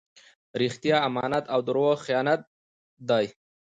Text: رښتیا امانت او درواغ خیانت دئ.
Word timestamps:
رښتیا 0.61 0.97
امانت 1.09 1.45
او 1.53 1.59
درواغ 1.67 1.97
خیانت 2.05 2.41
دئ. 3.09 3.25